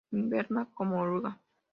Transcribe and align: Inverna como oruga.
Inverna 0.11 0.67
como 0.73 0.99
oruga. 0.99 1.39